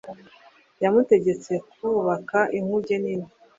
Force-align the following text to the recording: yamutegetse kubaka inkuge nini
yamutegetse 0.83 1.53
kubaka 1.69 2.39
inkuge 2.57 2.95
nini 3.03 3.27